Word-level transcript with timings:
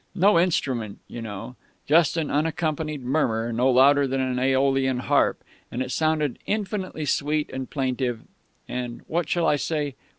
No 0.15 0.39
instrument, 0.39 0.97
you 1.07 1.21
know; 1.21 1.55
just 1.85 2.17
an 2.17 2.31
unaccompanied 2.31 3.03
murmur 3.03 3.53
no 3.53 3.69
louder 3.69 4.07
than 4.07 4.19
an 4.19 4.39
Aeolian 4.39 4.97
harp; 4.97 5.43
and 5.71 5.83
it 5.83 5.91
sounded 5.91 6.39
infinitely 6.47 7.05
sweet 7.05 7.51
and 7.53 7.69
plaintive 7.69 8.21
and 8.67 9.03
what 9.05 9.29
shall 9.29 9.45
I 9.45 9.57
say? 9.57 9.93